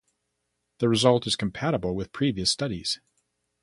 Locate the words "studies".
2.49-2.99